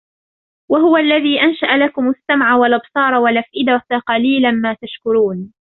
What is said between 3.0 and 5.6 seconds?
وَالْأَفْئِدَةَ قَلِيلًا مَا تَشْكُرُونَ